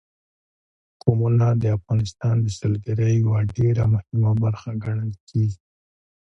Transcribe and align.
قومونه 1.03 1.47
د 1.61 1.63
افغانستان 1.77 2.35
د 2.41 2.47
سیلګرۍ 2.57 3.13
یوه 3.23 3.39
ډېره 3.57 3.83
مهمه 3.93 4.31
برخه 4.43 4.69
ګڼل 4.83 5.11
کېږي. 5.29 5.59